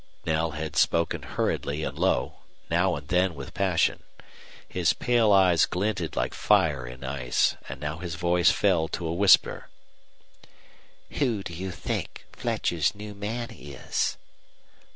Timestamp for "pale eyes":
4.93-5.67